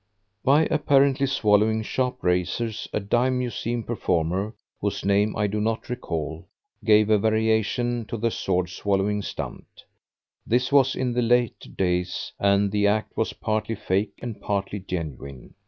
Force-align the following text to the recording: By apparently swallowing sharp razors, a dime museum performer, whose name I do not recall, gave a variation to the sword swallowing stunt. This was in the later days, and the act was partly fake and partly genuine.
By 0.43 0.65
apparently 0.71 1.27
swallowing 1.27 1.83
sharp 1.83 2.23
razors, 2.23 2.87
a 2.91 2.99
dime 2.99 3.37
museum 3.37 3.83
performer, 3.83 4.55
whose 4.79 5.05
name 5.05 5.35
I 5.37 5.45
do 5.45 5.61
not 5.61 5.89
recall, 5.91 6.47
gave 6.83 7.11
a 7.11 7.19
variation 7.19 8.05
to 8.05 8.17
the 8.17 8.31
sword 8.31 8.71
swallowing 8.71 9.21
stunt. 9.21 9.83
This 10.43 10.71
was 10.71 10.95
in 10.95 11.13
the 11.13 11.21
later 11.21 11.69
days, 11.69 12.33
and 12.39 12.71
the 12.71 12.87
act 12.87 13.15
was 13.15 13.33
partly 13.33 13.75
fake 13.75 14.13
and 14.23 14.41
partly 14.41 14.79
genuine. 14.79 15.53